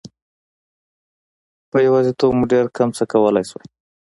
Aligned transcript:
په 1.71 1.77
یوازیتوب 1.87 2.31
موږ 2.37 2.47
ډېر 2.53 2.65
کم 2.77 2.89
څه 2.97 3.03
کولای 3.11 3.45
شو. 3.49 3.59